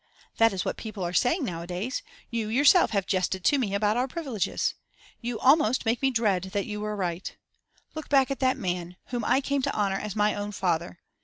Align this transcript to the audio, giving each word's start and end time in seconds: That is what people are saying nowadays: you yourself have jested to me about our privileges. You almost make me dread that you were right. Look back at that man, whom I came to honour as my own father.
That 0.37 0.51
is 0.51 0.65
what 0.65 0.77
people 0.77 1.03
are 1.05 1.13
saying 1.13 1.45
nowadays: 1.45 2.01
you 2.31 2.47
yourself 2.47 2.89
have 2.89 3.05
jested 3.05 3.43
to 3.43 3.59
me 3.59 3.75
about 3.75 3.97
our 3.97 4.07
privileges. 4.07 4.73
You 5.21 5.37
almost 5.39 5.85
make 5.85 6.01
me 6.01 6.09
dread 6.09 6.45
that 6.53 6.65
you 6.65 6.81
were 6.81 6.95
right. 6.95 7.37
Look 7.93 8.09
back 8.09 8.31
at 8.31 8.39
that 8.39 8.57
man, 8.57 8.95
whom 9.09 9.23
I 9.23 9.41
came 9.41 9.61
to 9.61 9.75
honour 9.75 9.99
as 9.99 10.15
my 10.15 10.33
own 10.33 10.53
father. 10.53 10.97